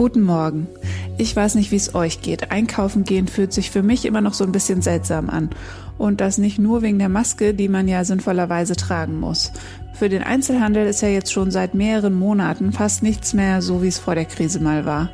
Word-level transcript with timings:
Guten 0.00 0.22
Morgen. 0.22 0.66
Ich 1.18 1.36
weiß 1.36 1.56
nicht, 1.56 1.72
wie 1.72 1.76
es 1.76 1.94
euch 1.94 2.22
geht. 2.22 2.50
Einkaufen 2.50 3.04
gehen 3.04 3.28
fühlt 3.28 3.52
sich 3.52 3.70
für 3.70 3.82
mich 3.82 4.06
immer 4.06 4.22
noch 4.22 4.32
so 4.32 4.44
ein 4.44 4.50
bisschen 4.50 4.80
seltsam 4.80 5.28
an. 5.28 5.50
Und 5.98 6.22
das 6.22 6.38
nicht 6.38 6.58
nur 6.58 6.80
wegen 6.80 6.98
der 6.98 7.10
Maske, 7.10 7.52
die 7.52 7.68
man 7.68 7.86
ja 7.86 8.02
sinnvollerweise 8.02 8.76
tragen 8.76 9.20
muss. 9.20 9.52
Für 9.92 10.08
den 10.08 10.22
Einzelhandel 10.22 10.86
ist 10.86 11.02
ja 11.02 11.08
jetzt 11.08 11.30
schon 11.30 11.50
seit 11.50 11.74
mehreren 11.74 12.14
Monaten 12.14 12.72
fast 12.72 13.02
nichts 13.02 13.34
mehr 13.34 13.60
so, 13.60 13.82
wie 13.82 13.88
es 13.88 13.98
vor 13.98 14.14
der 14.14 14.24
Krise 14.24 14.60
mal 14.60 14.86
war. 14.86 15.10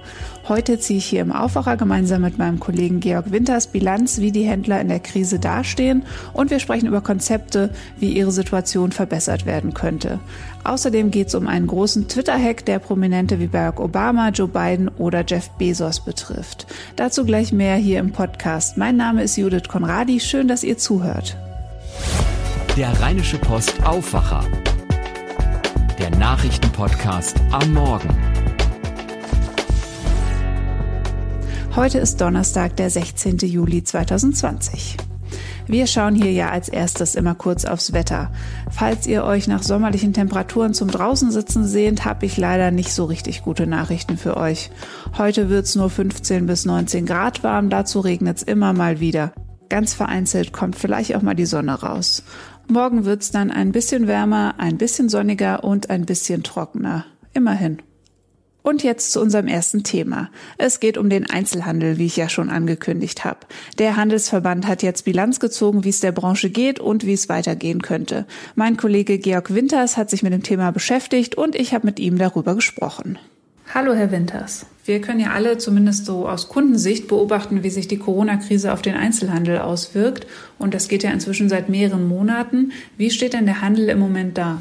Heute 0.49 0.79
ziehe 0.79 0.99
ich 0.99 1.07
hier 1.07 1.23
im 1.23 1.33
Aufwacher 1.33 1.77
gemeinsam 1.77 2.23
mit 2.23 2.39
meinem 2.39 2.61
Kollegen 2.61 3.01
Georg 3.01 3.33
Winters 3.33 3.67
Bilanz, 3.67 4.21
wie 4.21 4.31
die 4.31 4.45
Händler 4.45 4.81
in 4.81 4.87
der 4.87 5.01
Krise 5.01 5.41
dastehen 5.41 6.05
und 6.35 6.51
wir 6.53 6.61
sprechen 6.61 6.87
über 6.87 7.01
Konzepte, 7.01 7.71
wie 7.99 8.13
ihre 8.13 8.31
Situation 8.31 8.93
verbessert 8.93 9.45
werden 9.45 9.75
könnte. 9.75 10.21
Außerdem 10.63 11.11
geht 11.11 11.29
es 11.29 11.35
um 11.35 11.49
einen 11.49 11.67
großen 11.67 12.07
Twitter-Hack, 12.07 12.65
der 12.65 12.79
Prominente 12.79 13.41
wie 13.41 13.49
Barack 13.49 13.81
Obama, 13.81 14.29
Joe 14.29 14.47
Biden 14.47 14.89
oder 14.99 15.25
Jeff 15.27 15.51
Bezos 15.51 15.99
betrifft. 15.99 16.69
Dazu 16.95 17.25
gleich 17.25 17.53
mehr 17.53 17.75
hier 17.75 17.99
im 17.99 18.13
Podcast. 18.13 18.77
Mein 18.77 18.97
Name 18.97 19.25
ist 19.25 19.37
Judith 19.37 19.69
Konradi. 19.69 20.21
Schön, 20.21 20.47
dass 20.47 20.63
ihr 20.63 20.79
zuhört. 20.79 21.37
Der 22.77 23.01
Rheinische 23.01 23.39
Post 23.39 23.85
Aufwacher. 23.85 24.45
Der 25.99 26.11
Nachrichtenpodcast 26.11 27.37
am 27.51 27.73
Morgen. 27.73 28.36
Heute 31.77 31.99
ist 31.99 32.23
Donnerstag, 32.23 32.75
der 32.77 32.89
16. 32.89 33.37
Juli 33.37 33.85
2020. 33.85 34.97
Wir 35.67 35.87
schauen 35.87 36.15
hier 36.15 36.33
ja 36.33 36.49
als 36.49 36.71
erstes 36.71 37.15
immer 37.15 37.35
kurz 37.35 37.67
aufs 37.67 37.93
Wetter. 37.93 38.33
Falls 38.71 39.07
ihr 39.07 39.25
euch 39.25 39.47
nach 39.47 39.63
sommerlichen 39.63 40.15
Temperaturen 40.15 40.73
zum 40.73 40.91
draußen 40.91 41.31
sitzen 41.31 41.67
sehnt, 41.67 42.07
habe 42.07 42.25
ich 42.25 42.39
leider 42.39 42.71
nicht 42.71 42.95
so 42.95 43.05
richtig 43.05 43.43
gute 43.43 43.67
Nachrichten 43.67 44.17
für 44.17 44.39
euch. 44.39 44.71
Heute 45.19 45.51
wird's 45.51 45.75
nur 45.75 45.91
15 45.91 46.47
bis 46.47 46.65
19 46.65 47.05
Grad 47.05 47.43
warm, 47.43 47.69
dazu 47.69 48.01
regnet's 48.01 48.43
immer 48.43 48.73
mal 48.73 48.99
wieder. 48.99 49.33
Ganz 49.69 49.93
vereinzelt 49.93 50.55
kommt 50.55 50.77
vielleicht 50.77 51.15
auch 51.15 51.21
mal 51.21 51.35
die 51.35 51.45
Sonne 51.45 51.75
raus. 51.75 52.23
Morgen 52.69 53.05
wird's 53.05 53.33
dann 53.33 53.51
ein 53.51 53.73
bisschen 53.73 54.07
wärmer, 54.07 54.55
ein 54.57 54.79
bisschen 54.79 55.11
sonniger 55.11 55.63
und 55.63 55.91
ein 55.91 56.07
bisschen 56.07 56.43
trockener. 56.43 57.05
Immerhin. 57.35 57.83
Und 58.67 58.83
jetzt 58.83 59.13
zu 59.13 59.21
unserem 59.21 59.47
ersten 59.47 59.85
Thema. 59.85 60.29
Es 60.59 60.81
geht 60.81 60.99
um 60.99 61.09
den 61.09 61.31
Einzelhandel, 61.31 61.99
wie 61.99 62.07
ich 62.07 62.17
ja 62.17 62.29
schon 62.29 62.51
angekündigt 62.51 63.25
habe. 63.25 63.39
Der 63.79 63.95
Handelsverband 63.95 64.67
hat 64.67 64.83
jetzt 64.83 65.05
Bilanz 65.05 65.39
gezogen, 65.39 65.85
wie 65.85 65.91
es 65.91 66.01
der 66.01 66.11
Branche 66.11 66.51
geht 66.51 66.81
und 66.81 67.07
wie 67.07 67.13
es 67.13 67.29
weitergehen 67.29 67.81
könnte. 67.81 68.27
Mein 68.57 68.77
Kollege 68.77 69.21
Georg 69.21 69.55
Winters 69.55 69.97
hat 69.97 70.11
sich 70.11 70.25
mit 70.25 70.33
dem 70.33 70.43
Thema 70.43 70.73
beschäftigt 70.73 71.37
und 71.37 71.55
ich 71.55 71.75
habe 71.75 71.87
mit 71.87 72.01
ihm 72.01 72.19
darüber 72.19 72.57
gesprochen. 72.57 73.21
Hallo, 73.73 73.95
Herr 73.95 74.11
Winters. 74.11 74.67
Wir 74.85 75.01
können 75.01 75.21
ja 75.21 75.31
alle 75.31 75.59
zumindest 75.59 76.05
so 76.05 76.29
aus 76.29 76.49
Kundensicht 76.49 77.07
beobachten, 77.07 77.63
wie 77.63 77.71
sich 77.71 77.87
die 77.87 77.99
Corona-Krise 77.99 78.73
auf 78.73 78.83
den 78.83 78.97
Einzelhandel 78.97 79.61
auswirkt. 79.61 80.27
Und 80.59 80.75
das 80.75 80.89
geht 80.89 81.05
ja 81.05 81.11
inzwischen 81.13 81.49
seit 81.49 81.69
mehreren 81.69 82.09
Monaten. 82.09 82.73
Wie 82.97 83.11
steht 83.11 83.35
denn 83.35 83.47
der 83.47 83.61
Handel 83.61 83.89
im 83.91 84.01
Moment 84.01 84.37
da? 84.37 84.61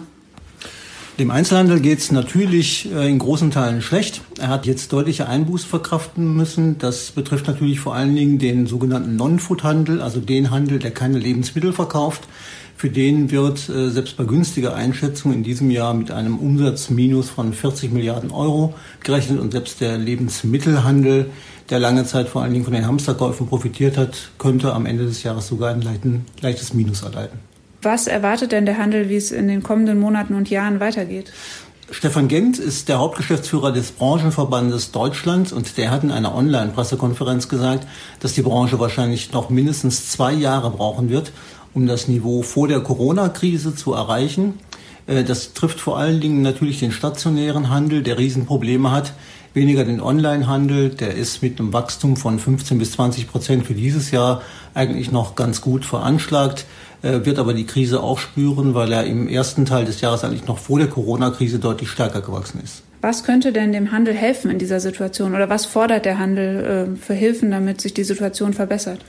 Dem 1.17 1.31
Einzelhandel 1.31 1.79
geht 1.79 1.99
es 1.99 2.11
natürlich 2.11 2.91
äh, 2.91 3.09
in 3.09 3.19
großen 3.19 3.49
Teilen 3.49 3.81
schlecht. 3.81 4.19
Er 4.37 4.49
hat 4.49 4.65
jetzt 4.65 4.91
deutliche 4.91 5.29
Einbußen 5.29 5.69
verkraften 5.69 6.35
müssen. 6.35 6.77
Das 6.77 7.11
betrifft 7.11 7.47
natürlich 7.47 7.79
vor 7.79 7.95
allen 7.95 8.13
Dingen 8.17 8.37
den 8.37 8.67
sogenannten 8.67 9.15
Non-Food-Handel, 9.15 10.01
also 10.01 10.19
den 10.19 10.51
Handel, 10.51 10.77
der 10.77 10.91
keine 10.91 11.17
Lebensmittel 11.17 11.71
verkauft. 11.71 12.27
Für 12.75 12.89
den 12.89 13.31
wird 13.31 13.69
äh, 13.69 13.91
selbst 13.91 14.17
bei 14.17 14.25
günstiger 14.25 14.75
Einschätzung 14.75 15.31
in 15.31 15.43
diesem 15.43 15.71
Jahr 15.71 15.93
mit 15.93 16.11
einem 16.11 16.37
Umsatzminus 16.37 17.29
von 17.29 17.53
40 17.53 17.93
Milliarden 17.93 18.31
Euro 18.31 18.73
gerechnet 19.01 19.39
und 19.39 19.53
selbst 19.53 19.79
der 19.79 19.97
Lebensmittelhandel, 19.97 21.27
der 21.69 21.79
lange 21.79 22.03
Zeit 22.03 22.27
vor 22.27 22.41
allen 22.41 22.51
Dingen 22.51 22.65
von 22.65 22.73
den 22.73 22.85
Hamsterkäufen 22.85 23.47
profitiert 23.47 23.95
hat, 23.95 24.31
könnte 24.37 24.73
am 24.73 24.85
Ende 24.85 25.05
des 25.05 25.23
Jahres 25.23 25.47
sogar 25.47 25.69
ein 25.69 26.21
leichtes 26.41 26.73
Minus 26.73 27.03
erleiden. 27.03 27.54
Was 27.85 28.07
erwartet 28.07 28.51
denn 28.51 28.65
der 28.65 28.79
Handel, 28.79 29.09
wie 29.09 29.15
es 29.15 29.31
in 29.31 29.47
den 29.47 29.61
kommenden 29.61 29.99
Monaten 29.99 30.33
und 30.33 30.49
Jahren 30.49 30.79
weitergeht? 30.79 31.31
Stefan 31.91 32.27
Gent 32.27 32.57
ist 32.57 32.89
der 32.89 32.97
Hauptgeschäftsführer 32.97 33.71
des 33.71 33.91
Branchenverbandes 33.91 34.89
Deutschland 34.89 35.53
und 35.53 35.77
der 35.77 35.91
hat 35.91 36.03
in 36.03 36.09
einer 36.09 36.33
Online-Pressekonferenz 36.33 37.47
gesagt, 37.47 37.85
dass 38.21 38.33
die 38.33 38.41
Branche 38.41 38.79
wahrscheinlich 38.79 39.33
noch 39.33 39.51
mindestens 39.51 40.09
zwei 40.09 40.33
Jahre 40.33 40.71
brauchen 40.71 41.11
wird, 41.11 41.31
um 41.75 41.85
das 41.85 42.07
Niveau 42.07 42.41
vor 42.41 42.67
der 42.67 42.79
Corona-Krise 42.79 43.75
zu 43.75 43.93
erreichen. 43.93 44.55
Äh, 45.05 45.23
das 45.23 45.53
trifft 45.53 45.79
vor 45.79 45.99
allen 45.99 46.19
Dingen 46.19 46.41
natürlich 46.41 46.79
den 46.79 46.91
stationären 46.91 47.69
Handel, 47.69 48.01
der 48.01 48.17
Riesenprobleme 48.17 48.89
hat, 48.89 49.13
weniger 49.53 49.85
den 49.85 50.01
Online-Handel, 50.01 50.89
der 50.89 51.13
ist 51.13 51.43
mit 51.43 51.59
einem 51.59 51.71
Wachstum 51.71 52.17
von 52.17 52.39
15 52.39 52.79
bis 52.79 52.93
20 52.93 53.29
Prozent 53.29 53.65
für 53.67 53.75
dieses 53.75 54.09
Jahr 54.09 54.41
eigentlich 54.73 55.11
noch 55.11 55.35
ganz 55.35 55.61
gut 55.61 55.85
veranschlagt. 55.85 56.65
Äh, 57.05 57.23
wird 57.23 57.37
aber 57.37 57.53
die 57.53 57.65
Krise 57.65 58.01
auch 58.01 58.17
spüren, 58.17 58.73
weil 58.73 58.91
er 58.91 59.03
im 59.03 59.27
ersten 59.27 59.65
Teil 59.65 59.85
des 59.85 60.01
Jahres 60.01 60.23
eigentlich 60.23 60.47
noch 60.47 60.57
vor 60.57 60.79
der 60.79 60.87
Corona-Krise 60.87 61.59
deutlich 61.59 61.89
stärker 61.89 62.21
gewachsen 62.21 62.59
ist. 62.63 62.81
Was 63.01 63.23
könnte 63.23 63.51
denn 63.51 63.71
dem 63.71 63.91
Handel 63.91 64.15
helfen 64.15 64.49
in 64.49 64.57
dieser 64.57 64.79
Situation 64.79 65.35
oder 65.35 65.47
was 65.47 65.67
fordert 65.67 66.05
der 66.05 66.17
Handel 66.17 66.95
äh, 66.95 66.99
für 66.99 67.13
Hilfen, 67.13 67.51
damit 67.51 67.79
sich 67.79 67.93
die 67.93 68.03
Situation 68.03 68.53
verbessert? 68.53 69.01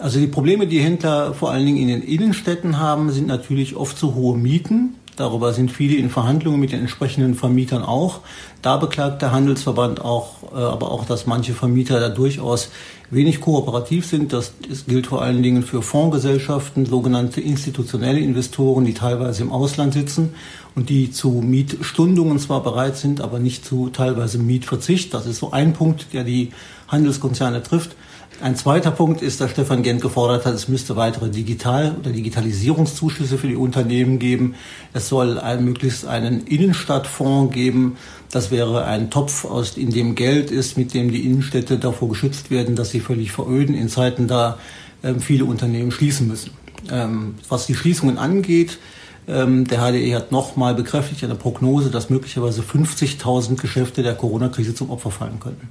Also 0.00 0.18
die 0.18 0.26
Probleme, 0.26 0.66
die 0.66 0.80
Händler 0.80 1.32
vor 1.32 1.52
allen 1.52 1.64
Dingen 1.64 1.78
in 1.78 1.86
den 1.86 2.02
Innenstädten 2.02 2.80
haben, 2.80 3.12
sind 3.12 3.28
natürlich 3.28 3.76
oft 3.76 3.96
zu 3.96 4.16
hohe 4.16 4.36
Mieten. 4.36 4.96
Darüber 5.16 5.52
sind 5.52 5.70
viele 5.70 5.96
in 5.96 6.10
Verhandlungen 6.10 6.58
mit 6.58 6.72
den 6.72 6.80
entsprechenden 6.80 7.34
Vermietern 7.34 7.82
auch. 7.82 8.20
Da 8.62 8.76
beklagt 8.76 9.22
der 9.22 9.30
Handelsverband 9.30 10.00
auch, 10.00 10.52
äh, 10.52 10.56
aber 10.56 10.90
auch, 10.90 11.04
dass 11.04 11.26
manche 11.26 11.52
Vermieter 11.52 12.00
da 12.00 12.08
durchaus 12.08 12.70
wenig 13.10 13.40
kooperativ 13.40 14.06
sind. 14.06 14.32
Das, 14.32 14.52
das 14.68 14.86
gilt 14.86 15.06
vor 15.06 15.22
allen 15.22 15.42
Dingen 15.42 15.62
für 15.62 15.82
Fondsgesellschaften, 15.82 16.86
sogenannte 16.86 17.40
institutionelle 17.40 18.18
Investoren, 18.18 18.84
die 18.84 18.94
teilweise 18.94 19.42
im 19.42 19.52
Ausland 19.52 19.92
sitzen 19.92 20.34
und 20.74 20.88
die 20.88 21.10
zu 21.10 21.30
Mietstundungen 21.30 22.38
zwar 22.38 22.62
bereit 22.62 22.96
sind, 22.96 23.20
aber 23.20 23.38
nicht 23.38 23.64
zu 23.64 23.90
teilweise 23.90 24.38
Mietverzicht. 24.38 25.14
Das 25.14 25.26
ist 25.26 25.38
so 25.38 25.52
ein 25.52 25.72
Punkt, 25.74 26.12
der 26.12 26.24
die 26.24 26.50
Handelskonzerne 26.88 27.62
trifft. 27.62 27.94
Ein 28.40 28.56
zweiter 28.56 28.90
Punkt 28.90 29.22
ist, 29.22 29.40
dass 29.40 29.52
Stefan 29.52 29.82
Gent 29.82 30.02
gefordert 30.02 30.44
hat, 30.44 30.54
es 30.54 30.68
müsste 30.68 30.96
weitere 30.96 31.30
Digital- 31.30 31.94
oder 31.98 32.10
Digitalisierungszuschüsse 32.10 33.38
für 33.38 33.46
die 33.46 33.56
Unternehmen 33.56 34.18
geben. 34.18 34.56
Es 34.92 35.08
soll 35.08 35.38
ein, 35.38 35.64
möglichst 35.64 36.04
einen 36.04 36.46
Innenstadtfonds 36.46 37.54
geben. 37.54 37.96
Das 38.30 38.50
wäre 38.50 38.84
ein 38.86 39.10
Topf, 39.10 39.44
aus, 39.44 39.76
in 39.76 39.90
dem 39.90 40.16
Geld 40.16 40.50
ist, 40.50 40.76
mit 40.76 40.94
dem 40.94 41.12
die 41.12 41.24
Innenstädte 41.24 41.78
davor 41.78 42.08
geschützt 42.08 42.50
werden, 42.50 42.74
dass 42.74 42.90
sie 42.90 43.00
völlig 43.00 43.30
veröden 43.30 43.74
in 43.74 43.88
Zeiten, 43.88 44.26
da 44.26 44.58
ähm, 45.04 45.20
viele 45.20 45.44
Unternehmen 45.44 45.92
schließen 45.92 46.26
müssen. 46.26 46.50
Ähm, 46.90 47.36
was 47.48 47.66
die 47.66 47.74
Schließungen 47.74 48.18
angeht, 48.18 48.78
ähm, 49.28 49.66
der 49.66 49.78
HDE 49.78 50.14
hat 50.16 50.32
nochmal 50.32 50.74
bekräftigt 50.74 51.22
eine 51.22 51.36
Prognose, 51.36 51.90
dass 51.90 52.10
möglicherweise 52.10 52.62
50.000 52.62 53.60
Geschäfte 53.60 54.02
der 54.02 54.16
Corona-Krise 54.16 54.74
zum 54.74 54.90
Opfer 54.90 55.12
fallen 55.12 55.38
könnten. 55.40 55.68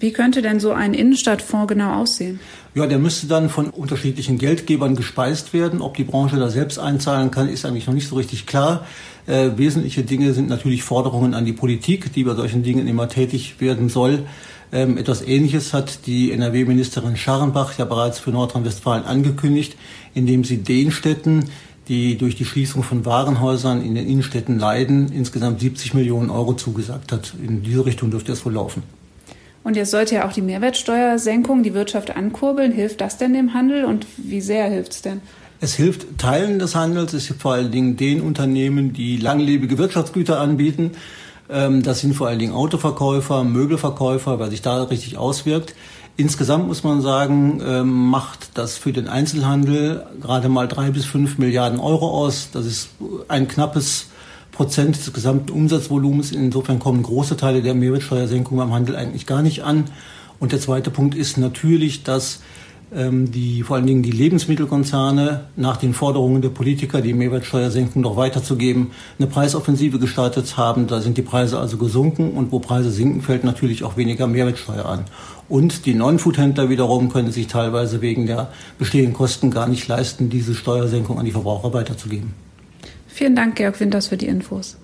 Wie 0.00 0.12
könnte 0.12 0.42
denn 0.42 0.60
so 0.60 0.72
ein 0.72 0.94
Innenstadtfonds 0.94 1.68
genau 1.68 2.00
aussehen? 2.00 2.38
Ja, 2.74 2.86
der 2.86 2.98
müsste 2.98 3.26
dann 3.26 3.48
von 3.48 3.70
unterschiedlichen 3.70 4.38
Geldgebern 4.38 4.94
gespeist 4.94 5.52
werden. 5.52 5.80
Ob 5.80 5.96
die 5.96 6.04
Branche 6.04 6.36
da 6.36 6.50
selbst 6.50 6.78
einzahlen 6.78 7.32
kann, 7.32 7.48
ist 7.48 7.66
eigentlich 7.66 7.88
noch 7.88 7.94
nicht 7.94 8.08
so 8.08 8.14
richtig 8.14 8.46
klar. 8.46 8.86
Äh, 9.26 9.50
wesentliche 9.56 10.04
Dinge 10.04 10.34
sind 10.34 10.48
natürlich 10.48 10.84
Forderungen 10.84 11.34
an 11.34 11.44
die 11.44 11.52
Politik, 11.52 12.12
die 12.12 12.22
bei 12.22 12.34
solchen 12.34 12.62
Dingen 12.62 12.86
immer 12.86 13.08
tätig 13.08 13.56
werden 13.58 13.88
soll. 13.88 14.26
Ähm, 14.70 14.98
etwas 14.98 15.22
Ähnliches 15.22 15.74
hat 15.74 16.06
die 16.06 16.30
NRW-Ministerin 16.30 17.16
Scharrenbach 17.16 17.76
ja 17.78 17.84
bereits 17.84 18.20
für 18.20 18.30
Nordrhein-Westfalen 18.30 19.04
angekündigt, 19.04 19.76
indem 20.14 20.44
sie 20.44 20.58
den 20.58 20.92
Städten, 20.92 21.46
die 21.88 22.18
durch 22.18 22.36
die 22.36 22.44
Schließung 22.44 22.82
von 22.84 23.04
Warenhäusern 23.04 23.82
in 23.82 23.94
den 23.94 24.06
Innenstädten 24.06 24.58
leiden, 24.58 25.10
insgesamt 25.10 25.58
70 25.60 25.94
Millionen 25.94 26.30
Euro 26.30 26.52
zugesagt 26.52 27.10
hat. 27.10 27.32
In 27.42 27.62
diese 27.62 27.84
Richtung 27.84 28.10
dürfte 28.10 28.32
es 28.32 28.44
wohl 28.44 28.52
laufen. 28.52 28.82
Und 29.68 29.76
jetzt 29.76 29.90
sollte 29.90 30.14
ja 30.14 30.26
auch 30.26 30.32
die 30.32 30.40
Mehrwertsteuersenkung 30.40 31.62
die 31.62 31.74
Wirtschaft 31.74 32.16
ankurbeln. 32.16 32.72
Hilft 32.72 33.02
das 33.02 33.18
denn 33.18 33.34
dem 33.34 33.52
Handel 33.52 33.84
und 33.84 34.06
wie 34.16 34.40
sehr 34.40 34.64
hilft 34.70 34.92
es 34.92 35.02
denn? 35.02 35.20
Es 35.60 35.74
hilft 35.74 36.16
Teilen 36.16 36.58
des 36.58 36.74
Handels, 36.74 37.12
es 37.12 37.26
hilft 37.26 37.42
vor 37.42 37.52
allen 37.52 37.70
Dingen 37.70 37.98
den 37.98 38.22
Unternehmen, 38.22 38.94
die 38.94 39.18
langlebige 39.18 39.76
Wirtschaftsgüter 39.76 40.40
anbieten. 40.40 40.92
Ähm, 41.50 41.82
das 41.82 42.00
sind 42.00 42.14
vor 42.14 42.28
allen 42.28 42.38
Dingen 42.38 42.54
Autoverkäufer, 42.54 43.44
Möbelverkäufer, 43.44 44.38
weil 44.38 44.48
sich 44.48 44.62
da 44.62 44.84
richtig 44.84 45.18
auswirkt. 45.18 45.74
Insgesamt 46.16 46.66
muss 46.66 46.82
man 46.82 47.02
sagen, 47.02 47.60
ähm, 47.62 48.06
macht 48.08 48.52
das 48.54 48.78
für 48.78 48.94
den 48.94 49.06
Einzelhandel 49.06 50.06
gerade 50.18 50.48
mal 50.48 50.66
drei 50.66 50.92
bis 50.92 51.04
fünf 51.04 51.36
Milliarden 51.36 51.78
Euro 51.78 52.08
aus. 52.08 52.48
Das 52.54 52.64
ist 52.64 52.88
ein 53.28 53.48
knappes 53.48 54.06
Prozent 54.58 54.96
des 54.96 55.12
gesamten 55.12 55.52
Umsatzvolumens. 55.52 56.32
Insofern 56.32 56.80
kommen 56.80 57.04
große 57.04 57.36
Teile 57.36 57.62
der 57.62 57.74
Mehrwertsteuersenkung 57.74 58.58
beim 58.58 58.72
Handel 58.72 58.96
eigentlich 58.96 59.24
gar 59.24 59.40
nicht 59.40 59.62
an. 59.62 59.84
Und 60.40 60.50
der 60.50 60.58
zweite 60.58 60.90
Punkt 60.90 61.14
ist 61.14 61.38
natürlich, 61.38 62.02
dass 62.02 62.40
ähm, 62.92 63.30
die 63.30 63.62
vor 63.62 63.76
allen 63.76 63.86
Dingen 63.86 64.02
die 64.02 64.10
Lebensmittelkonzerne 64.10 65.44
nach 65.54 65.76
den 65.76 65.94
Forderungen 65.94 66.42
der 66.42 66.48
Politiker, 66.48 67.02
die 67.02 67.14
Mehrwertsteuersenkung 67.14 68.02
noch 68.02 68.16
weiterzugeben, 68.16 68.88
eine 69.20 69.28
Preisoffensive 69.28 70.00
gestartet 70.00 70.56
haben. 70.56 70.88
Da 70.88 71.00
sind 71.00 71.16
die 71.18 71.22
Preise 71.22 71.60
also 71.60 71.76
gesunken 71.76 72.32
und 72.32 72.50
wo 72.50 72.58
Preise 72.58 72.90
sinken, 72.90 73.22
fällt 73.22 73.44
natürlich 73.44 73.84
auch 73.84 73.96
weniger 73.96 74.26
Mehrwertsteuer 74.26 74.86
an. 74.86 75.04
Und 75.48 75.86
die 75.86 75.94
Non-Food-Händler 75.94 76.68
wiederum 76.68 77.12
können 77.12 77.30
sich 77.30 77.46
teilweise 77.46 78.00
wegen 78.00 78.26
der 78.26 78.50
bestehenden 78.76 79.14
Kosten 79.14 79.52
gar 79.52 79.68
nicht 79.68 79.86
leisten, 79.86 80.30
diese 80.30 80.56
Steuersenkung 80.56 81.16
an 81.16 81.26
die 81.26 81.30
Verbraucher 81.30 81.72
weiterzugeben. 81.72 82.47
Vielen 83.18 83.34
Dank, 83.34 83.56
Georg 83.56 83.80
Winters, 83.80 84.06
für 84.06 84.16
die 84.16 84.28
Infos. 84.28 84.76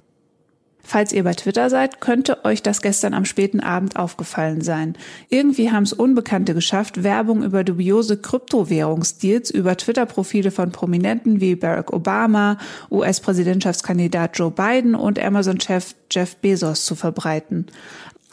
Falls 0.83 1.13
ihr 1.13 1.23
bei 1.23 1.35
Twitter 1.35 1.71
seid, 1.71 2.01
könnte 2.01 2.45
euch 2.45 2.63
das 2.63 2.83
gestern 2.83 3.15
am 3.15 3.25
späten 3.25 3.61
Abend 3.61 3.95
aufgefallen 3.95 4.61
sein. 4.61 4.99
Irgendwie 5.29 5.71
haben 5.71 5.85
es 5.85 5.93
Unbekannte 5.93 6.53
geschafft, 6.53 7.05
Werbung 7.05 7.45
über 7.45 7.63
dubiose 7.63 8.17
Kryptowährungsdeals 8.17 9.53
über 9.53 9.77
Twitter-Profile 9.77 10.51
von 10.51 10.73
Prominenten 10.73 11.41
wie 11.41 11.55
Barack 11.55 11.93
Obama, 11.93 12.59
US-Präsidentschaftskandidat 12.91 14.37
Joe 14.37 14.51
Biden 14.51 14.97
und 14.97 15.21
Amazon-Chef 15.21 15.95
Jeff 16.11 16.35
Bezos 16.35 16.87
zu 16.87 16.97
verbreiten. 16.97 17.67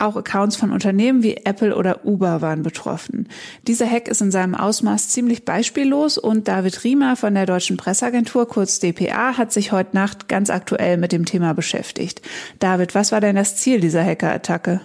Auch 0.01 0.15
Accounts 0.15 0.55
von 0.55 0.71
Unternehmen 0.71 1.21
wie 1.21 1.37
Apple 1.37 1.75
oder 1.75 2.05
Uber 2.05 2.41
waren 2.41 2.63
betroffen. 2.63 3.29
Dieser 3.67 3.87
Hack 3.87 4.07
ist 4.07 4.21
in 4.21 4.31
seinem 4.31 4.55
Ausmaß 4.55 5.09
ziemlich 5.09 5.45
beispiellos 5.45 6.17
und 6.17 6.47
David 6.47 6.83
Riemer 6.83 7.15
von 7.15 7.35
der 7.35 7.45
Deutschen 7.45 7.77
Presseagentur, 7.77 8.47
kurz 8.47 8.79
DPA, 8.79 9.37
hat 9.37 9.51
sich 9.51 9.71
heute 9.71 9.95
Nacht 9.95 10.27
ganz 10.27 10.49
aktuell 10.49 10.97
mit 10.97 11.11
dem 11.11 11.25
Thema 11.25 11.53
beschäftigt. 11.53 12.21
David, 12.57 12.95
was 12.95 13.11
war 13.11 13.21
denn 13.21 13.35
das 13.35 13.57
Ziel 13.57 13.79
dieser 13.79 14.03
Hackerattacke? 14.03 14.81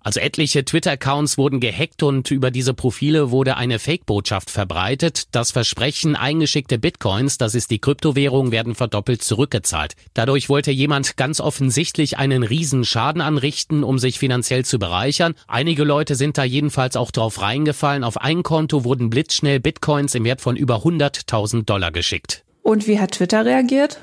Also 0.00 0.20
etliche 0.20 0.64
Twitter-Accounts 0.64 1.38
wurden 1.38 1.60
gehackt 1.60 2.02
und 2.02 2.30
über 2.30 2.50
diese 2.50 2.74
Profile 2.74 3.30
wurde 3.30 3.56
eine 3.56 3.78
Fake-Botschaft 3.78 4.50
verbreitet. 4.50 5.24
Das 5.32 5.50
Versprechen, 5.50 6.16
eingeschickte 6.16 6.78
Bitcoins, 6.78 7.38
das 7.38 7.54
ist 7.54 7.70
die 7.70 7.78
Kryptowährung, 7.78 8.52
werden 8.52 8.74
verdoppelt 8.74 9.22
zurückgezahlt. 9.22 9.94
Dadurch 10.14 10.48
wollte 10.48 10.70
jemand 10.70 11.16
ganz 11.16 11.40
offensichtlich 11.40 12.18
einen 12.18 12.42
Riesenschaden 12.42 13.22
anrichten, 13.22 13.84
um 13.84 13.98
sich 13.98 14.18
finanziell 14.18 14.64
zu 14.64 14.78
bereichern. 14.78 15.34
Einige 15.46 15.84
Leute 15.84 16.14
sind 16.14 16.38
da 16.38 16.44
jedenfalls 16.44 16.96
auch 16.96 17.10
drauf 17.10 17.40
reingefallen. 17.40 18.04
Auf 18.04 18.20
ein 18.20 18.42
Konto 18.42 18.84
wurden 18.84 19.10
blitzschnell 19.10 19.60
Bitcoins 19.60 20.14
im 20.14 20.24
Wert 20.24 20.40
von 20.40 20.56
über 20.56 20.78
100.000 20.78 21.64
Dollar 21.64 21.92
geschickt. 21.92 22.44
Und 22.62 22.86
wie 22.86 23.00
hat 23.00 23.12
Twitter 23.12 23.44
reagiert? 23.44 24.00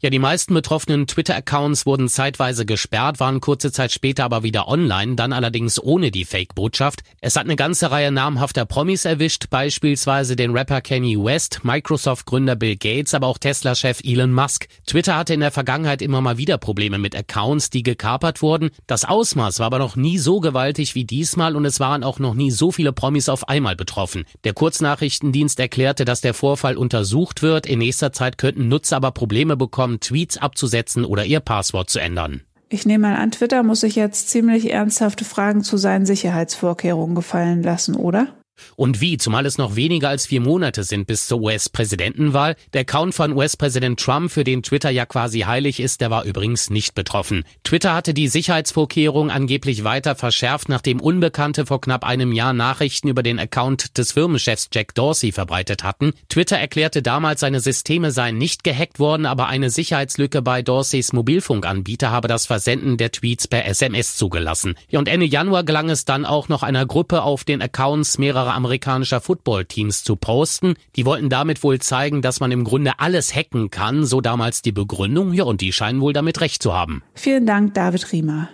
Ja, 0.00 0.10
die 0.10 0.18
meisten 0.18 0.54
betroffenen 0.54 1.06
Twitter-Accounts 1.06 1.86
wurden 1.86 2.08
zeitweise 2.08 2.66
gesperrt, 2.66 3.20
waren 3.20 3.40
kurze 3.40 3.72
Zeit 3.72 3.92
später 3.92 4.24
aber 4.24 4.42
wieder 4.42 4.68
online, 4.68 5.16
dann 5.16 5.32
allerdings 5.32 5.82
ohne 5.82 6.10
die 6.10 6.24
Fake-Botschaft. 6.24 7.00
Es 7.20 7.36
hat 7.36 7.44
eine 7.44 7.56
ganze 7.56 7.90
Reihe 7.90 8.12
namhafter 8.12 8.64
Promis 8.64 9.04
erwischt, 9.04 9.50
beispielsweise 9.50 10.36
den 10.36 10.56
Rapper 10.56 10.80
Kanye 10.80 11.16
West, 11.16 11.60
Microsoft-Gründer 11.64 12.56
Bill 12.56 12.76
Gates, 12.76 13.14
aber 13.14 13.26
auch 13.26 13.38
Tesla-Chef 13.38 14.00
Elon 14.04 14.32
Musk. 14.32 14.68
Twitter 14.86 15.16
hatte 15.16 15.34
in 15.34 15.40
der 15.40 15.50
Vergangenheit 15.50 16.02
immer 16.02 16.20
mal 16.20 16.38
wieder 16.38 16.58
Probleme 16.58 16.98
mit 16.98 17.16
Accounts, 17.16 17.70
die 17.70 17.82
gekapert 17.82 18.42
wurden. 18.42 18.70
Das 18.86 19.04
Ausmaß 19.04 19.58
war 19.58 19.66
aber 19.66 19.78
noch 19.78 19.96
nie 19.96 20.18
so 20.18 20.40
gewaltig 20.40 20.94
wie 20.94 21.04
diesmal 21.04 21.56
und 21.56 21.64
es 21.64 21.80
waren 21.80 22.04
auch 22.04 22.18
noch 22.18 22.34
nie 22.34 22.50
so 22.50 22.70
viele 22.70 22.92
Promis 22.92 23.28
auf 23.28 23.48
einmal 23.48 23.76
betroffen. 23.76 24.24
Der 24.44 24.52
Kurznachrichtendienst 24.52 25.58
erklärte, 25.60 26.04
dass 26.04 26.20
der 26.20 26.34
Vorfall 26.34 26.76
untersucht 26.76 27.42
wird. 27.42 27.66
In 27.66 27.80
nächster 27.80 28.12
Zeit 28.12 28.38
könnten 28.38 28.68
Nutzer 28.68 28.96
aber 28.96 29.10
Probleme 29.10 29.56
bekommen, 29.56 29.67
bekommen, 29.68 30.00
Tweets 30.00 30.38
abzusetzen 30.38 31.04
oder 31.04 31.24
ihr 31.24 31.40
Passwort 31.40 31.90
zu 31.90 31.98
ändern. 31.98 32.40
Ich 32.70 32.84
nehme 32.84 33.08
mal 33.08 33.16
an, 33.16 33.30
Twitter 33.30 33.62
muss 33.62 33.80
sich 33.80 33.96
jetzt 33.96 34.28
ziemlich 34.28 34.70
ernsthafte 34.70 35.24
Fragen 35.24 35.62
zu 35.62 35.76
seinen 35.76 36.04
Sicherheitsvorkehrungen 36.04 37.14
gefallen 37.14 37.62
lassen, 37.62 37.94
oder? 37.94 38.28
Und 38.76 39.00
wie, 39.00 39.16
zumal 39.18 39.46
es 39.46 39.58
noch 39.58 39.76
weniger 39.76 40.08
als 40.08 40.26
vier 40.26 40.40
Monate 40.40 40.84
sind 40.84 41.06
bis 41.06 41.26
zur 41.26 41.40
US-Präsidentenwahl. 41.40 42.56
Der 42.72 42.82
Account 42.82 43.14
von 43.14 43.32
US-Präsident 43.32 44.00
Trump, 44.00 44.30
für 44.30 44.44
den 44.44 44.62
Twitter 44.62 44.90
ja 44.90 45.06
quasi 45.06 45.40
heilig 45.40 45.80
ist, 45.80 46.00
der 46.00 46.10
war 46.10 46.24
übrigens 46.24 46.70
nicht 46.70 46.94
betroffen. 46.94 47.44
Twitter 47.64 47.94
hatte 47.94 48.14
die 48.14 48.28
Sicherheitsvorkehrungen 48.28 49.30
angeblich 49.30 49.84
weiter 49.84 50.14
verschärft, 50.14 50.68
nachdem 50.68 51.00
Unbekannte 51.00 51.66
vor 51.66 51.80
knapp 51.80 52.04
einem 52.04 52.32
Jahr 52.32 52.52
Nachrichten 52.52 53.08
über 53.08 53.22
den 53.22 53.38
Account 53.38 53.98
des 53.98 54.12
Firmenchefs 54.12 54.68
Jack 54.72 54.94
Dorsey 54.94 55.32
verbreitet 55.32 55.84
hatten. 55.84 56.12
Twitter 56.28 56.58
erklärte 56.58 57.02
damals, 57.02 57.40
seine 57.40 57.60
Systeme 57.60 58.10
seien 58.10 58.38
nicht 58.38 58.64
gehackt 58.64 58.98
worden, 58.98 59.26
aber 59.26 59.46
eine 59.48 59.70
Sicherheitslücke 59.70 60.42
bei 60.42 60.62
Dorseys 60.62 61.12
Mobilfunkanbieter 61.12 62.10
habe 62.10 62.28
das 62.28 62.46
Versenden 62.46 62.96
der 62.96 63.12
Tweets 63.12 63.48
per 63.48 63.66
SMS 63.66 64.16
zugelassen. 64.16 64.74
Und 64.92 65.08
Ende 65.08 65.26
Januar 65.26 65.64
gelang 65.64 65.90
es 65.90 66.04
dann 66.04 66.24
auch 66.24 66.48
noch 66.48 66.62
einer 66.62 66.86
Gruppe 66.86 67.22
auf 67.22 67.44
den 67.44 67.62
Accounts 67.62 68.18
mehrerer 68.18 68.47
mehrerer 68.48 68.54
amerikanischer 68.54 69.20
Footballteams 69.20 70.04
zu 70.04 70.16
posten. 70.16 70.74
Die 70.96 71.04
wollten 71.04 71.28
damit 71.28 71.62
wohl 71.62 71.78
zeigen, 71.78 72.22
dass 72.22 72.40
man 72.40 72.50
im 72.50 72.64
Grunde 72.64 72.98
alles 72.98 73.34
hacken 73.34 73.70
kann, 73.70 74.04
so 74.04 74.20
damals 74.20 74.62
die 74.62 74.72
Begründung. 74.72 75.32
Ja, 75.32 75.44
und 75.44 75.60
die 75.60 75.72
scheinen 75.72 76.00
wohl 76.00 76.12
damit 76.12 76.40
recht 76.40 76.62
zu 76.62 76.72
haben. 76.72 77.02
Vielen 77.14 77.46
Dank, 77.46 77.74
David 77.74 78.12
Riemer. 78.12 78.48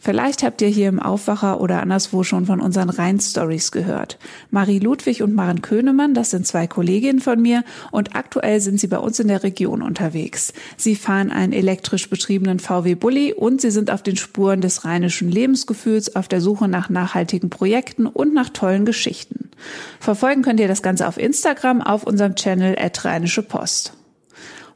Vielleicht 0.00 0.44
habt 0.44 0.62
ihr 0.62 0.68
hier 0.68 0.88
im 0.88 1.00
Aufwacher 1.00 1.60
oder 1.60 1.82
anderswo 1.82 2.22
schon 2.22 2.46
von 2.46 2.60
unseren 2.60 2.88
Rhein-Stories 2.88 3.72
gehört. 3.72 4.18
Marie 4.50 4.78
Ludwig 4.78 5.22
und 5.22 5.34
Maren 5.34 5.60
Könemann, 5.60 6.14
das 6.14 6.30
sind 6.30 6.46
zwei 6.46 6.68
Kolleginnen 6.68 7.20
von 7.20 7.42
mir 7.42 7.64
und 7.90 8.14
aktuell 8.14 8.60
sind 8.60 8.78
sie 8.78 8.86
bei 8.86 8.98
uns 8.98 9.18
in 9.18 9.26
der 9.26 9.42
Region 9.42 9.82
unterwegs. 9.82 10.52
Sie 10.76 10.94
fahren 10.94 11.32
einen 11.32 11.52
elektrisch 11.52 12.08
betriebenen 12.08 12.60
VW 12.60 12.94
Bulli 12.94 13.32
und 13.32 13.60
sie 13.60 13.72
sind 13.72 13.90
auf 13.90 14.02
den 14.04 14.16
Spuren 14.16 14.60
des 14.60 14.84
rheinischen 14.84 15.30
Lebensgefühls 15.30 16.14
auf 16.14 16.28
der 16.28 16.40
Suche 16.40 16.68
nach 16.68 16.88
nachhaltigen 16.88 17.50
Projekten 17.50 18.06
und 18.06 18.32
nach 18.34 18.50
tollen 18.50 18.84
Geschichten. 18.84 19.50
Verfolgen 19.98 20.42
könnt 20.42 20.60
ihr 20.60 20.68
das 20.68 20.82
Ganze 20.82 21.08
auf 21.08 21.18
Instagram 21.18 21.82
auf 21.82 22.04
unserem 22.04 22.36
Channel 22.36 22.76
at 22.78 23.04
Rheinische 23.04 23.42
Post. 23.42 23.97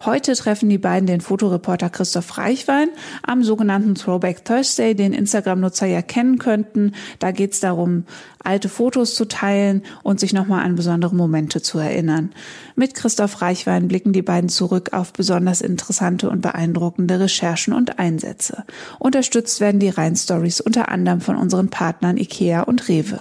Heute 0.05 0.35
treffen 0.35 0.69
die 0.69 0.79
beiden 0.79 1.07
den 1.07 1.21
Fotoreporter 1.21 1.89
Christoph 1.89 2.37
Reichwein 2.37 2.89
am 3.23 3.45
sogenannten 3.45 3.95
Throwback 3.95 4.45
Thursday, 4.45 4.97
den 4.97 5.13
Instagram-Nutzer 5.13 5.87
ja 5.87 6.03
kennen 6.03 6.39
könnten. 6.39 6.93
Da 7.21 7.31
geht 7.31 7.53
es 7.53 7.61
darum, 7.61 8.05
alte 8.43 8.69
Fotos 8.69 9.15
zu 9.15 9.27
teilen 9.27 9.83
und 10.03 10.19
sich 10.19 10.33
nochmal 10.33 10.65
an 10.65 10.75
besondere 10.75 11.15
Momente 11.15 11.63
zu 11.63 11.79
erinnern. 11.79 12.35
Mit 12.75 12.95
Christoph 12.95 13.43
Reichwein 13.43 13.87
blicken 13.87 14.13
die 14.13 14.23
beiden 14.23 14.49
zurück 14.49 14.93
auf 14.93 15.13
besonders 15.13 15.61
interessante 15.61 16.29
und 16.31 16.41
beeindruckende 16.41 17.21
Recherchen 17.21 17.73
und 17.73 18.01
Einsätze. 18.01 18.65
Unterstützt 18.99 19.61
werden 19.61 19.79
die 19.79 19.91
Rhein-Stories 19.91 20.61
unter 20.61 20.89
anderem 20.89 21.21
von 21.21 21.37
unseren 21.37 21.69
Partnern 21.69 22.17
IKEA 22.17 22.63
und 22.63 22.89
Rewe. 22.89 23.21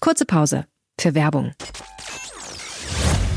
Kurze 0.00 0.24
Pause 0.24 0.64
für 0.98 1.14
Werbung. 1.14 1.52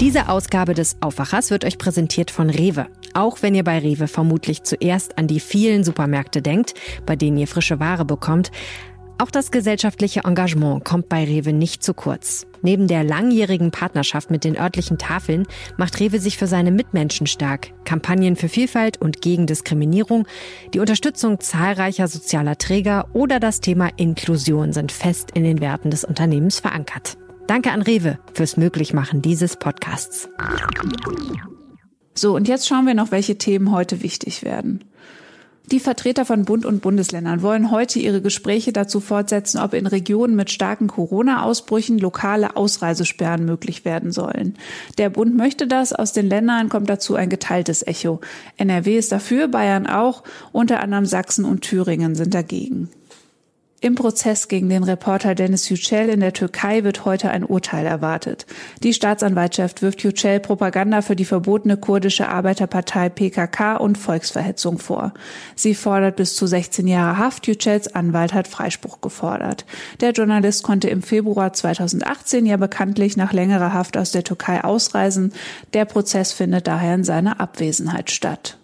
Diese 0.01 0.29
Ausgabe 0.29 0.73
des 0.73 0.97
Aufwachers 0.99 1.51
wird 1.51 1.63
euch 1.63 1.77
präsentiert 1.77 2.31
von 2.31 2.49
Rewe. 2.49 2.87
Auch 3.13 3.43
wenn 3.43 3.53
ihr 3.53 3.63
bei 3.63 3.77
Rewe 3.77 4.07
vermutlich 4.07 4.63
zuerst 4.63 5.19
an 5.19 5.27
die 5.27 5.39
vielen 5.39 5.83
Supermärkte 5.83 6.41
denkt, 6.41 6.73
bei 7.05 7.15
denen 7.15 7.37
ihr 7.37 7.45
frische 7.45 7.79
Ware 7.79 8.03
bekommt, 8.03 8.49
auch 9.19 9.29
das 9.29 9.51
gesellschaftliche 9.51 10.21
Engagement 10.21 10.83
kommt 10.83 11.07
bei 11.07 11.23
Rewe 11.23 11.53
nicht 11.53 11.83
zu 11.83 11.93
kurz. 11.93 12.47
Neben 12.63 12.87
der 12.87 13.03
langjährigen 13.03 13.69
Partnerschaft 13.69 14.31
mit 14.31 14.43
den 14.43 14.57
örtlichen 14.57 14.97
Tafeln 14.97 15.45
macht 15.77 15.99
Rewe 15.99 16.19
sich 16.19 16.39
für 16.39 16.47
seine 16.47 16.71
Mitmenschen 16.71 17.27
stark. 17.27 17.71
Kampagnen 17.85 18.35
für 18.35 18.49
Vielfalt 18.49 18.99
und 18.99 19.21
gegen 19.21 19.45
Diskriminierung, 19.45 20.25
die 20.73 20.79
Unterstützung 20.79 21.39
zahlreicher 21.39 22.07
sozialer 22.07 22.57
Träger 22.57 23.05
oder 23.13 23.39
das 23.39 23.61
Thema 23.61 23.89
Inklusion 23.97 24.73
sind 24.73 24.91
fest 24.91 25.29
in 25.35 25.43
den 25.43 25.61
Werten 25.61 25.91
des 25.91 26.03
Unternehmens 26.03 26.59
verankert. 26.59 27.17
Danke 27.47 27.71
an 27.71 27.81
Rewe 27.81 28.19
fürs 28.33 28.57
Möglichmachen 28.57 29.21
dieses 29.21 29.57
Podcasts. 29.57 30.29
So, 32.13 32.35
und 32.35 32.47
jetzt 32.47 32.67
schauen 32.67 32.85
wir 32.85 32.93
noch, 32.93 33.11
welche 33.11 33.37
Themen 33.37 33.71
heute 33.71 34.03
wichtig 34.03 34.43
werden. 34.43 34.83
Die 35.71 35.79
Vertreter 35.79 36.25
von 36.25 36.43
Bund 36.43 36.65
und 36.65 36.81
Bundesländern 36.81 37.43
wollen 37.43 37.71
heute 37.71 37.99
ihre 37.99 38.21
Gespräche 38.21 38.73
dazu 38.73 38.99
fortsetzen, 38.99 39.59
ob 39.59 39.73
in 39.73 39.87
Regionen 39.87 40.35
mit 40.35 40.51
starken 40.51 40.87
Corona-Ausbrüchen 40.87 41.97
lokale 41.97 42.57
Ausreisesperren 42.57 43.45
möglich 43.45 43.85
werden 43.85 44.11
sollen. 44.11 44.57
Der 44.97 45.09
Bund 45.09 45.37
möchte 45.37 45.67
das, 45.67 45.93
aus 45.93 46.11
den 46.11 46.27
Ländern 46.27 46.67
kommt 46.67 46.89
dazu 46.89 47.15
ein 47.15 47.29
geteiltes 47.29 47.87
Echo. 47.87 48.19
NRW 48.57 48.97
ist 48.97 49.13
dafür, 49.13 49.47
Bayern 49.47 49.87
auch, 49.87 50.23
unter 50.51 50.81
anderem 50.81 51.05
Sachsen 51.05 51.45
und 51.45 51.61
Thüringen 51.61 52.15
sind 52.15 52.33
dagegen. 52.33 52.89
Im 53.83 53.95
Prozess 53.95 54.47
gegen 54.47 54.69
den 54.69 54.83
Reporter 54.83 55.33
Dennis 55.33 55.67
Yücel 55.67 56.09
in 56.09 56.19
der 56.19 56.33
Türkei 56.33 56.83
wird 56.83 57.03
heute 57.03 57.31
ein 57.31 57.43
Urteil 57.43 57.87
erwartet. 57.87 58.45
Die 58.83 58.93
Staatsanwaltschaft 58.93 59.81
wirft 59.81 60.03
Yücel 60.03 60.39
Propaganda 60.39 61.01
für 61.01 61.15
die 61.15 61.25
verbotene 61.25 61.77
kurdische 61.77 62.29
Arbeiterpartei 62.29 63.09
PKK 63.09 63.77
und 63.77 63.97
Volksverhetzung 63.97 64.77
vor. 64.77 65.15
Sie 65.55 65.73
fordert 65.73 66.17
bis 66.17 66.35
zu 66.35 66.45
16 66.45 66.87
Jahre 66.87 67.17
Haft. 67.17 67.47
Yücels 67.47 67.95
Anwalt 67.95 68.35
hat 68.35 68.47
Freispruch 68.47 69.01
gefordert. 69.01 69.65
Der 69.99 70.11
Journalist 70.11 70.61
konnte 70.61 70.87
im 70.87 71.01
Februar 71.01 71.51
2018 71.51 72.45
ja 72.45 72.57
bekanntlich 72.57 73.17
nach 73.17 73.33
längerer 73.33 73.73
Haft 73.73 73.97
aus 73.97 74.11
der 74.11 74.23
Türkei 74.23 74.63
ausreisen. 74.63 75.33
Der 75.73 75.85
Prozess 75.85 76.33
findet 76.33 76.67
daher 76.67 76.93
in 76.93 77.03
seiner 77.03 77.39
Abwesenheit 77.39 78.11
statt. 78.11 78.60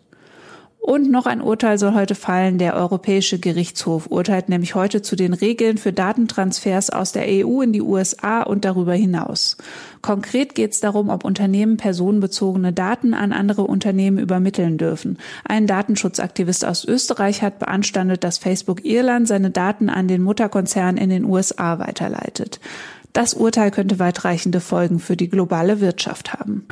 Und 0.80 1.12
noch 1.12 1.26
ein 1.26 1.42
Urteil 1.42 1.78
soll 1.78 1.94
heute 1.96 2.16
fallen. 2.16 2.60
Der 2.60 2.76
Europäische 2.76 3.40
Gerichtshof 3.40 4.08
urteilt 4.10 4.48
nämlich 4.48 4.74
heute 4.74 5.02
zu 5.02 5.18
den 5.18 5.34
Regeln 5.34 5.78
für 5.78 5.92
Datentransfers 5.92 6.92
aus 6.92 7.12
der 7.12 7.26
EU 7.28 7.62
in 7.62 7.74
die 7.74 7.82
USA 7.82 8.44
und 8.44 8.64
darüber 8.64 8.94
hinaus. 8.94 9.58
Konkret 10.02 10.56
geht 10.56 10.72
es 10.72 10.80
darum, 10.80 11.10
ob 11.10 11.26
Unternehmen 11.26 11.76
personenbezogene 11.76 12.72
Daten 12.72 13.14
an 13.14 13.34
andere 13.34 13.64
Unternehmen 13.64 14.18
übermitteln 14.18 14.78
dürfen. 14.78 15.18
Ein 15.44 15.68
Datenschutzaktivist 15.68 16.64
aus 16.64 16.86
Österreich 16.86 17.42
hat 17.42 17.60
beanstandet, 17.60 18.24
dass 18.24 18.38
Facebook 18.38 18.86
Irland 18.86 19.28
seine 19.28 19.50
Daten 19.50 19.90
an 19.90 20.08
den 20.08 20.22
Mutterkonzern 20.22 20.96
in 20.96 21.10
den 21.10 21.26
USA 21.26 21.80
weiterleitet. 21.80 22.62
Das 23.12 23.34
Urteil 23.34 23.72
könnte 23.72 24.00
weitreichende 24.00 24.62
Folgen 24.62 25.00
für 25.00 25.18
die 25.18 25.30
globale 25.30 25.82
Wirtschaft 25.82 26.34
haben. 26.34 26.68